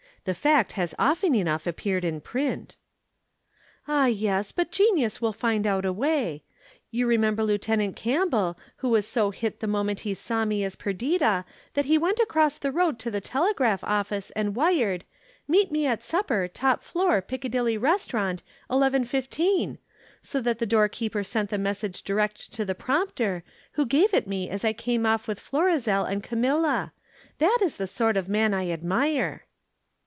[0.23, 2.75] The fact has often enough appeared in print."
[3.87, 6.43] "Ah, yes, but genius will find out a way.
[6.91, 11.43] You remember Lieutenant Campbell, who was so hit the moment he saw me as Perdita
[11.73, 15.05] that he went across the road to the telegraph office and wired,
[15.47, 19.79] 'Meet me at supper, top floor, Piccadilly Restaurant, 11.15,'
[20.21, 24.51] so that the doorkeeper sent the message direct to the prompter, who gave it me
[24.51, 26.93] as I came off with Florizel and Camilla.
[27.39, 29.45] That is the sort of man I admire!"